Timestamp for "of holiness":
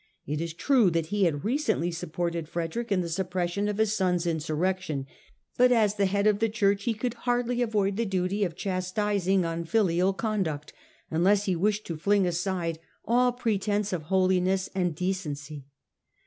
13.93-14.71